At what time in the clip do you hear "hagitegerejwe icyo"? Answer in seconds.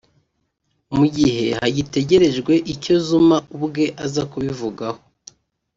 1.59-2.95